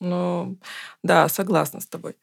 [0.00, 0.56] Ну,
[1.04, 2.16] да, согласна с тобой.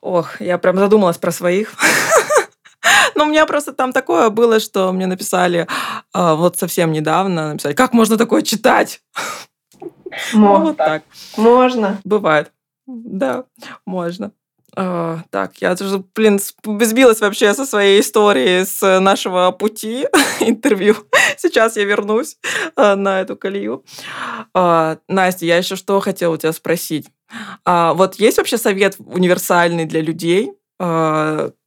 [0.00, 1.74] Ох, я прям задумалась про своих.
[3.14, 5.66] Но у меня просто там такое было, что мне написали
[6.12, 9.00] а, вот совсем недавно, написали, как можно такое читать?
[10.32, 10.64] Можно.
[10.64, 11.02] Вот так.
[11.36, 12.00] Можно.
[12.04, 12.52] Бывает.
[12.86, 13.44] Да,
[13.86, 14.32] можно.
[14.76, 20.08] Uh, так, я тоже, блин, сбилась вообще со своей историей с нашего пути
[20.40, 20.96] интервью.
[21.36, 22.38] Сейчас я вернусь
[22.74, 23.84] uh, на эту колею.
[24.52, 27.08] Uh, Настя, я еще что хотела у тебя спросить.
[27.64, 30.52] Вот есть вообще совет универсальный для людей,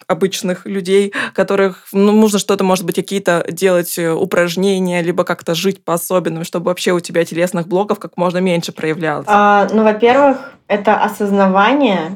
[0.07, 5.83] обычных людей, которых ну, нужно что-то, может быть, какие-то делать э, упражнения, либо как-то жить
[5.83, 9.27] по-особенному, чтобы вообще у тебя телесных блоков как можно меньше проявлялось?
[9.29, 12.15] А, ну, во-первых, это осознавание.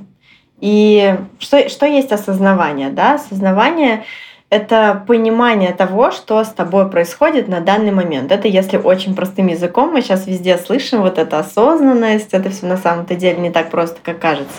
[0.62, 2.90] И что, что есть осознавание?
[2.90, 3.16] Да?
[3.16, 4.06] Осознавание
[4.52, 8.34] это понимание того, что с тобой происходит на данный момент.
[8.34, 12.76] Это если очень простым языком, мы сейчас везде слышим вот эта осознанность, это все на
[12.76, 14.54] самом-то деле не так просто, как кажется.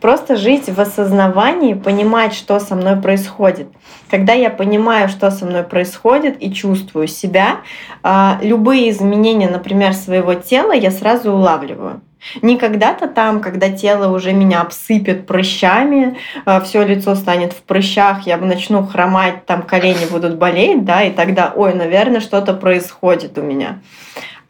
[0.00, 3.66] Просто жить в осознавании, понимать, что со мной происходит.
[4.08, 7.62] Когда я понимаю, что со мной происходит и чувствую себя,
[8.04, 12.00] а, любые изменения, например, своего тела я сразу улавливаю.
[12.40, 18.26] Не когда-то там, когда тело уже меня обсыпет прыщами, а, все лицо станет в прыщах,
[18.26, 23.42] я начну хромать, там колени будут болеть, да, и тогда, ой, наверное, что-то происходит у
[23.42, 23.80] меня.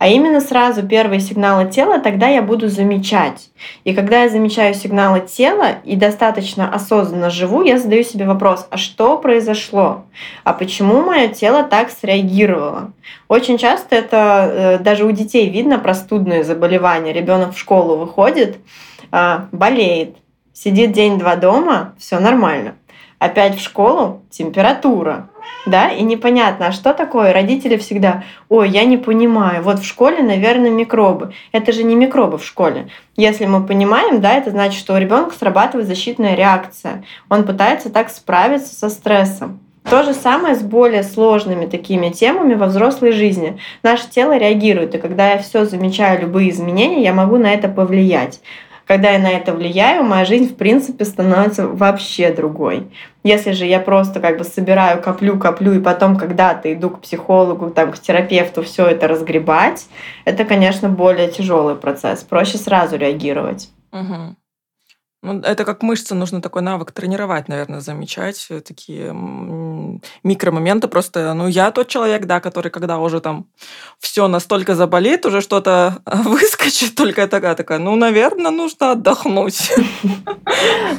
[0.02, 3.50] А именно сразу первые сигналы тела тогда я буду замечать.
[3.84, 8.78] И когда я замечаю сигналы тела и достаточно осознанно живу, я задаю себе вопрос, а
[8.78, 10.06] что произошло?
[10.42, 12.90] А почему мое тело так среагировало?
[13.28, 17.12] Очень часто это э, даже у детей видно простудные заболевания.
[17.12, 18.56] Ребенок в школу выходит,
[19.12, 20.16] а, болеет,
[20.52, 22.74] сидит день-два дома, все нормально.
[23.20, 25.28] Опять в школу температура,
[25.66, 27.32] да, и непонятно, а что такое?
[27.32, 31.32] Родители всегда, ой, я не понимаю, вот в школе, наверное, микробы.
[31.52, 32.88] Это же не микробы в школе.
[33.16, 37.04] Если мы понимаем, да, это значит, что у ребенка срабатывает защитная реакция.
[37.28, 39.60] Он пытается так справиться со стрессом.
[39.88, 43.58] То же самое с более сложными такими темами во взрослой жизни.
[43.82, 48.40] Наше тело реагирует, и когда я все замечаю, любые изменения, я могу на это повлиять.
[48.86, 52.90] Когда я на это влияю, моя жизнь, в принципе, становится вообще другой.
[53.24, 57.70] Если же я просто как бы собираю, коплю, коплю, и потом когда-то иду к психологу,
[57.70, 59.86] там, к терапевту все это разгребать,
[60.24, 62.22] это, конечно, более тяжелый процесс.
[62.22, 63.70] Проще сразу реагировать.
[63.92, 64.36] Угу.
[65.24, 69.12] Ну, это как мышцы, нужно такой навык тренировать, наверное, замечать э, такие
[70.22, 70.88] микромоменты.
[70.88, 73.46] Просто, ну, я тот человек, да, который, когда уже там
[73.98, 79.72] все настолько заболит, уже что-то выскочит, только я такая, такая, ну, наверное, нужно отдохнуть.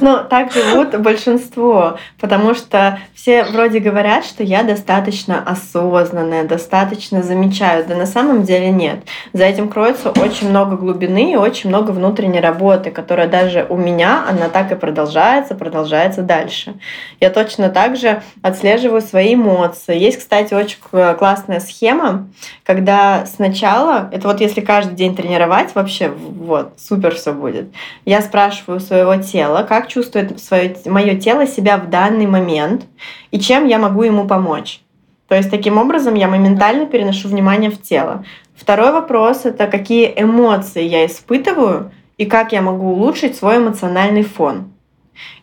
[0.00, 7.86] Ну, так живут большинство, потому что все вроде говорят, что я достаточно осознанная, достаточно замечаю,
[7.86, 9.00] да на самом деле нет.
[9.32, 14.24] За этим кроется очень много глубины и очень много внутренней работы, которая даже у меня
[14.28, 16.74] она так и продолжается, продолжается дальше.
[17.20, 19.98] Я точно так же отслеживаю свои эмоции.
[19.98, 20.78] Есть, кстати, очень
[21.18, 22.28] классная схема,
[22.64, 27.68] когда сначала, это вот если каждый день тренировать, вообще вот, супер все будет.
[28.04, 32.86] Я спрашиваю своего тела, как чувствует свое, мое тело себя в данный момент
[33.30, 34.80] и чем я могу ему помочь.
[35.28, 38.24] То есть таким образом я моментально переношу внимание в тело.
[38.54, 44.73] Второй вопрос— это какие эмоции я испытываю, и как я могу улучшить свой эмоциональный фон.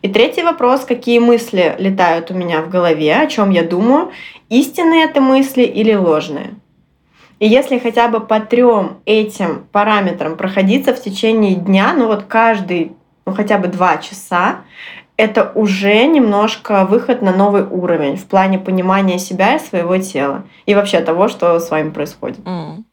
[0.02, 4.10] И третий вопрос, какие мысли летают у меня в голове, о чем я думаю,
[4.48, 6.54] истинные это мысли или ложные.
[7.38, 12.92] И если хотя бы по трем этим параметрам проходиться в течение дня, ну вот каждый,
[13.26, 14.60] ну хотя бы два часа,
[15.16, 20.74] это уже немножко выход на новый уровень в плане понимания себя и своего тела и
[20.74, 22.38] вообще того, что с вами происходит.
[22.40, 22.84] Mm,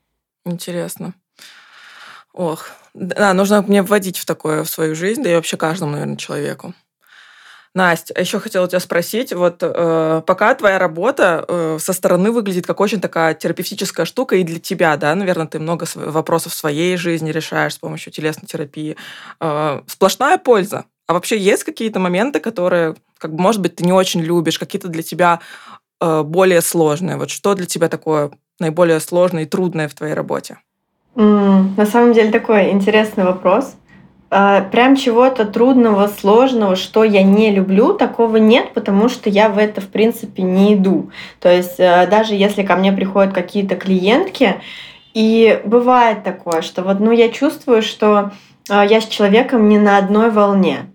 [0.46, 1.14] интересно.
[2.34, 6.18] Ох, да, нужно мне вводить в такое в свою жизнь, да и вообще каждому, наверное,
[6.18, 6.74] человеку.
[7.76, 12.66] Настя, а еще хотела тебя спросить, вот э, пока твоя работа э, со стороны выглядит
[12.66, 16.98] как очень такая терапевтическая штука и для тебя, да, наверное, ты много вопросов в своей
[16.98, 18.98] жизни решаешь с помощью телесной терапии.
[19.40, 20.86] Э, сплошная польза.
[21.08, 24.88] А вообще есть какие-то моменты, которые, как бы, может быть, ты не очень любишь, какие-то
[24.88, 25.40] для тебя
[26.02, 27.18] э, более сложные?
[27.18, 30.58] Вот что для тебя такое наиболее сложное и трудное в твоей работе?
[31.22, 33.76] На самом деле такой интересный вопрос.
[34.32, 39.58] А, прям чего-то трудного, сложного, что я не люблю, такого нет, потому что я в
[39.58, 41.10] это, в принципе, не иду.
[41.40, 44.62] То есть э, даже если ко мне приходят какие-то клиентки,
[45.16, 48.32] и бывает такое, что вот, ну, я чувствую, что
[48.70, 50.92] э, я с человеком не на одной волне.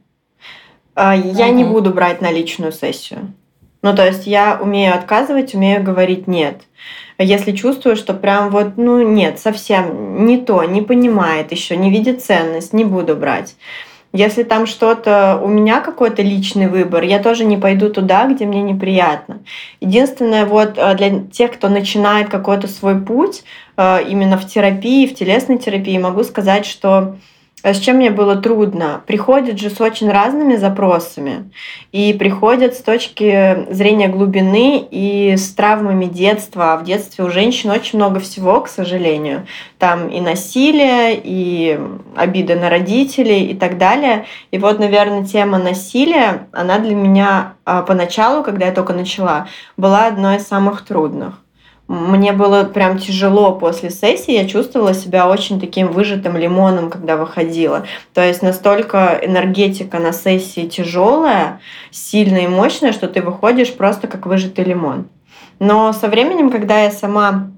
[0.94, 1.54] А, я угу.
[1.54, 3.34] не буду брать на личную сессию.
[3.82, 6.62] Ну, то есть я умею отказывать, умею говорить нет.
[7.18, 12.22] Если чувствую, что прям вот, ну нет, совсем не то, не понимает еще, не видит
[12.22, 13.55] ценность, не буду брать.
[14.12, 18.62] Если там что-то, у меня какой-то личный выбор, я тоже не пойду туда, где мне
[18.62, 19.40] неприятно.
[19.81, 23.42] Единственное, вот э, для тех, кто начинает какой-то свой путь,
[23.77, 27.16] э, именно в терапии, в телесной терапии, могу сказать, что
[27.72, 29.03] с чем мне было трудно?
[29.07, 31.50] Приходят же с очень разными запросами.
[31.92, 36.74] И приходят с точки зрения глубины и с травмами детства.
[36.74, 39.46] А в детстве у женщин очень много всего, к сожалению.
[39.79, 41.81] Там и насилие, и
[42.16, 44.27] обиды на родителей и так далее.
[44.50, 49.48] И вот, наверное, тема насилия, она для меня а, поначалу, когда я только начала,
[49.79, 51.43] была одной из самых трудных.
[51.87, 57.87] Мне было прям тяжело после сессии, я чувствовала себя очень таким выжатым лимоном, когда выходила.
[58.14, 64.25] То есть настолько энергетика на сессии тяжелая, сильная и мощная, что ты выходишь просто как
[64.25, 65.09] выжатый лимон.
[65.59, 67.51] Но со временем, когда я сама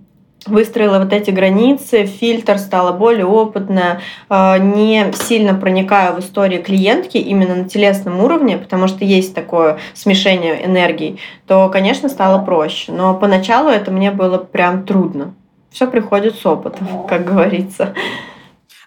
[0.47, 7.17] выстроила вот эти границы, фильтр стала более опытная, а, не сильно проникаю в историю клиентки
[7.17, 12.93] именно на телесном уровне, потому что есть такое смешение энергий, то, конечно, стало проще.
[12.93, 15.35] Но поначалу это мне было прям трудно.
[15.71, 17.95] Все приходит с опытом, как говорится.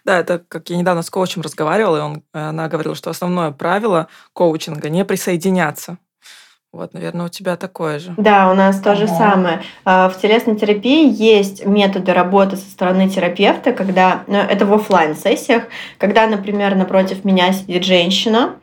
[0.04, 4.08] Да, это как я недавно с коучем разговаривала, и он, она говорила, что основное правило
[4.32, 5.98] коучинга не присоединяться.
[6.72, 8.14] Вот, наверное, у тебя такое же.
[8.16, 9.60] Да, у нас то же самое.
[9.84, 15.16] А, в телесной терапии есть методы работы со стороны терапевта, когда ну, это в офлайн
[15.16, 15.64] сессиях,
[15.98, 18.54] когда, например, напротив меня сидит женщина,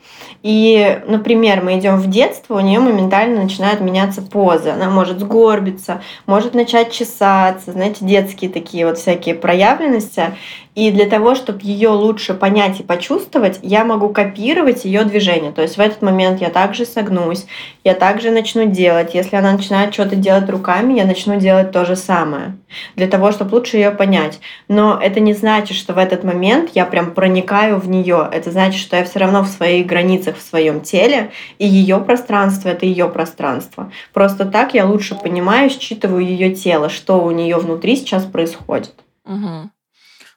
[0.41, 4.75] и, например, мы идем в детство, у нее моментально начинает меняться поза.
[4.75, 10.37] Она может сгорбиться, может начать чесаться, знаете, детские такие вот всякие проявленности.
[10.77, 15.51] И для того, чтобы ее лучше понять и почувствовать, я могу копировать ее движение.
[15.51, 17.47] То есть в этот момент я также согнусь,
[17.83, 19.15] я также начну делать.
[19.15, 22.57] Если она начинает что-то делать руками, я начну делать то же самое.
[22.95, 24.39] Для того, чтобы лучше ее понять.
[24.67, 28.29] Но это не значит, что в этот момент я прям проникаю в нее.
[28.31, 32.69] Это значит, что я все равно в своих границах, в своем теле, и ее пространство
[32.69, 33.91] это ее пространство.
[34.13, 38.93] Просто так я лучше понимаю, считываю ее тело, что у нее внутри сейчас происходит.
[39.25, 39.71] Угу.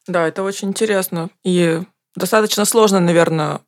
[0.08, 1.30] Да, это очень интересно.
[1.44, 1.80] И
[2.16, 3.60] достаточно сложно, наверное,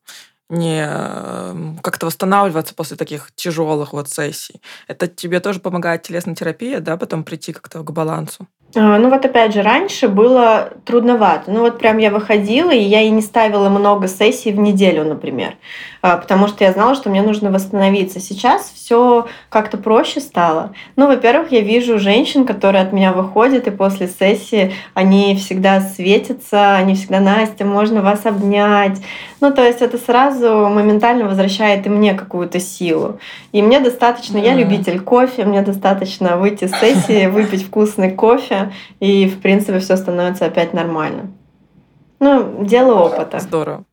[0.49, 4.61] не эм, как-то восстанавливаться после таких тяжелых вот сессий.
[4.89, 8.47] Это тебе тоже помогает телесная терапия, да, потом прийти как-то к балансу?
[8.75, 11.51] А, ну вот опять же, раньше было трудновато.
[11.51, 15.57] Ну вот прям я выходила, и я и не ставила много сессий в неделю, например,
[16.01, 18.19] а, потому что я знала, что мне нужно восстановиться.
[18.19, 20.73] Сейчас все как-то проще стало.
[20.97, 26.75] Ну, во-первых, я вижу женщин, которые от меня выходят, и после сессии они всегда светятся,
[26.77, 28.99] они всегда, Настя, можно вас обнять.
[29.41, 33.19] Ну, то есть это сразу моментально возвращает и мне какую-то силу.
[33.51, 34.47] И мне достаточно, mm-hmm.
[34.47, 38.62] я любитель кофе, мне достаточно выйти с сессии, выпить вкусный кофе,
[39.01, 41.33] и, в принципе, все становится опять нормально.
[42.21, 43.41] Ну, дело опыта.
[43.41, 43.85] Здорово.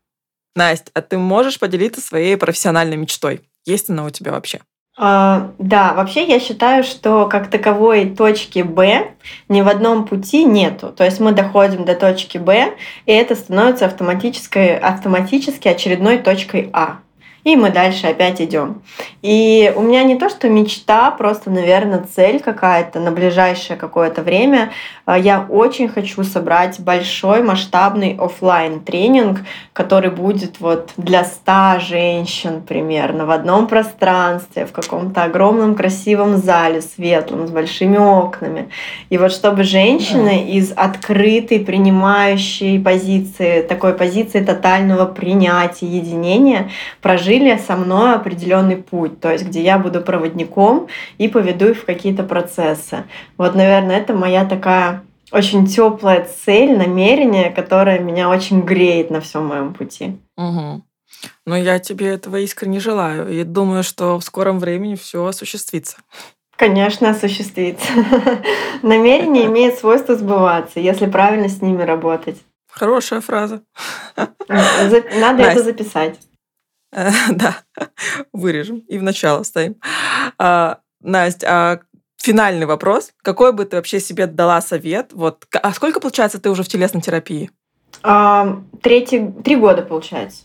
[0.55, 3.41] Настя, а ты можешь поделиться своей профессиональной мечтой?
[3.65, 4.59] Есть она у тебя вообще?
[4.99, 9.13] Uh, да, вообще я считаю, что как таковой точки Б
[9.47, 10.91] ни в одном пути нету.
[10.91, 16.99] То есть мы доходим до точки Б, и это становится автоматической, автоматически очередной точкой А
[17.43, 18.81] и мы дальше опять идем.
[19.21, 24.71] И у меня не то, что мечта, просто, наверное, цель какая-то на ближайшее какое-то время.
[25.09, 29.39] А, я очень хочу собрать большой масштабный офлайн тренинг,
[29.73, 36.83] который будет вот для 100 женщин примерно в одном пространстве, в каком-то огромном красивом зале
[36.83, 38.69] светлом с большими окнами.
[39.09, 46.69] И вот чтобы женщины из открытой принимающей позиции, такой позиции тотального принятия, единения
[47.01, 50.85] прожили со мной определенный путь, то есть где я буду проводником
[51.17, 53.05] и поведу их в какие-то процессы.
[53.39, 54.98] Вот, наверное, это моя такая
[55.31, 60.17] очень теплая цель, намерение, которое меня очень греет на всем моем пути.
[60.37, 60.83] Угу.
[61.45, 65.97] Но я тебе этого искренне желаю и думаю, что в скором времени все осуществится.
[66.55, 67.87] Конечно, осуществится.
[68.81, 72.37] Намерение имеет свойство сбываться, если правильно с ними работать.
[72.69, 73.63] Хорошая фраза.
[74.47, 76.19] Надо это записать.
[77.31, 77.55] Да,
[78.33, 79.75] вырежем и в начало ставим.
[80.39, 81.79] А, Настя, а
[82.19, 83.11] финальный вопрос.
[83.21, 85.11] Какой бы ты вообще себе дала совет?
[85.13, 87.49] Вот, а сколько, получается, ты уже в телесной терапии?
[88.03, 90.43] А, третий, три года, получается.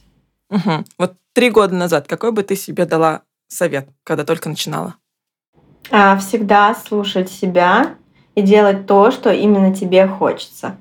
[0.50, 0.84] Угу.
[0.98, 4.94] Вот три года назад какой бы ты себе дала совет, когда только начинала?
[5.90, 7.94] А, всегда слушать себя
[8.34, 10.76] и делать то, что именно тебе хочется.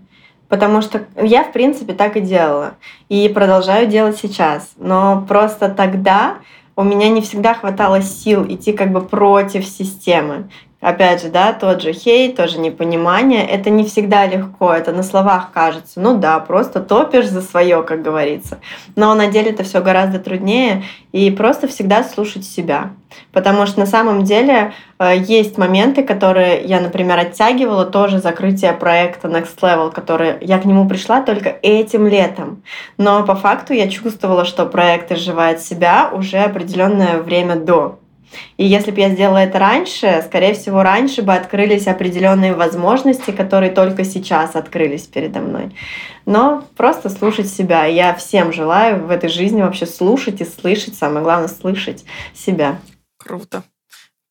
[0.48, 2.76] Потому что я, в принципе, так и делала.
[3.10, 4.72] И продолжаю делать сейчас.
[4.78, 6.38] Но просто тогда
[6.76, 10.50] у меня не всегда хватало сил идти как бы против системы.
[10.84, 13.48] Опять же, да, тот же хейт, тоже непонимание.
[13.48, 16.02] Это не всегда легко, это на словах кажется.
[16.02, 18.60] Ну да, просто топишь за свое, как говорится.
[18.98, 20.84] Но на деле это все гораздо труднее.
[21.14, 22.92] И просто всегда слушать себя.
[23.32, 29.30] Потому что на самом деле э, есть моменты, которые я, например, оттягивала, тоже закрытие проекта
[29.30, 32.62] Next Level, который я к нему пришла только этим летом.
[32.98, 38.00] Но по факту я чувствовала, что проект изживает себя уже определенное время до.
[38.58, 43.72] И если бы я сделала это раньше, скорее всего, раньше бы открылись определенные возможности, которые
[43.72, 45.76] только сейчас открылись передо мной.
[46.26, 47.86] Но просто слушать себя.
[47.86, 50.96] Я всем желаю в этой жизни вообще слушать и слышать.
[50.96, 52.80] Самое главное слышать себя.
[53.18, 53.64] Круто.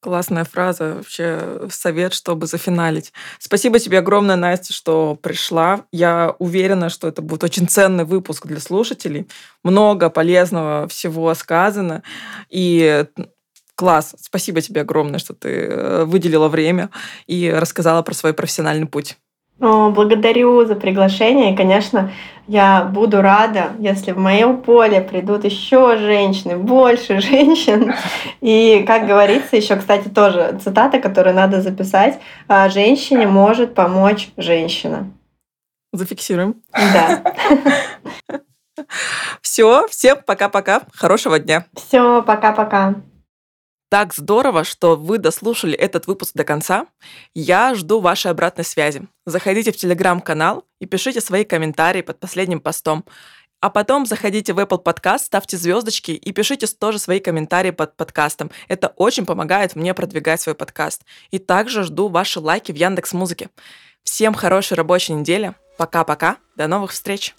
[0.02, 3.12] Классная фраза, вообще совет, чтобы зафиналить.
[3.38, 5.84] Спасибо тебе огромное, Настя, что пришла.
[5.92, 9.28] Я уверена, что это будет очень ценный выпуск для слушателей.
[9.62, 12.02] Много полезного всего сказано.
[12.50, 13.06] И
[13.82, 14.14] Класс.
[14.20, 16.90] Спасибо тебе огромное, что ты э, выделила время
[17.26, 19.16] и рассказала про свой профессиональный путь.
[19.58, 21.52] О, благодарю за приглашение.
[21.52, 22.12] И, конечно,
[22.46, 27.92] я буду рада, если в моем поле придут еще женщины, больше женщин.
[28.40, 32.20] И, как говорится, еще, кстати, тоже цитата, которую надо записать.
[32.46, 35.10] «А «Женщине может помочь женщина».
[35.92, 36.62] Зафиксируем.
[36.72, 37.20] Да.
[39.40, 40.82] Все, всем пока-пока.
[40.94, 41.66] Хорошего дня.
[41.74, 42.94] Все, пока-пока.
[43.92, 46.86] Так здорово, что вы дослушали этот выпуск до конца.
[47.34, 49.06] Я жду вашей обратной связи.
[49.26, 53.04] Заходите в телеграм-канал и пишите свои комментарии под последним постом.
[53.60, 58.50] А потом заходите в Apple Podcast, ставьте звездочки и пишите тоже свои комментарии под подкастом.
[58.66, 61.02] Это очень помогает мне продвигать свой подкаст.
[61.30, 63.50] И также жду ваши лайки в Яндекс Музыке.
[64.04, 65.54] Всем хорошей рабочей недели.
[65.76, 66.38] Пока-пока.
[66.56, 67.34] До новых встреч.